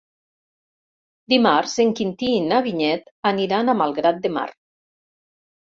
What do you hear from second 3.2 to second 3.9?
aniran a